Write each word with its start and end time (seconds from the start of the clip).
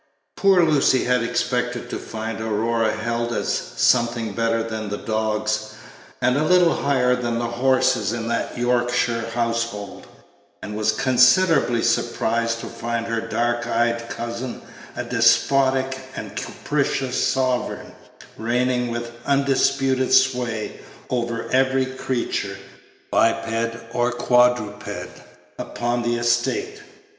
Poor 0.35 0.65
Lucy 0.65 1.03
had 1.03 1.21
expected 1.21 1.87
to 1.87 1.99
find 1.99 2.41
Aurora 2.41 2.91
held 2.91 3.31
as 3.31 3.53
something 3.53 4.33
better 4.33 4.63
than 4.63 4.89
the 4.89 4.97
dogs, 4.97 5.73
and 6.19 6.37
a 6.37 6.43
little 6.43 6.73
higher 6.75 7.15
than 7.15 7.37
the 7.37 7.45
horses 7.45 8.11
in 8.11 8.27
that 8.27 8.57
Yorkshire 8.57 9.27
household, 9.35 10.07
and 10.63 10.75
was 10.75 10.91
considerably 10.91 11.83
surprised 11.83 12.61
to 12.61 12.65
find 12.65 13.05
her 13.05 13.21
dark 13.21 13.67
eyed 13.67 14.09
cousin 14.09 14.63
a 14.95 15.03
despotic 15.03 15.99
and 16.15 16.35
capricious 16.35 17.23
sovereign, 17.27 17.91
reigning 18.37 18.89
with 18.89 19.11
undisputed 19.27 20.11
sway 20.11 20.79
over 21.11 21.47
every 21.51 21.85
creature, 21.85 22.57
biped 23.11 23.77
or 23.93 24.11
quadruped, 24.11 25.11
upon 25.59 26.01
the 26.01 26.15
estate. 26.15 26.81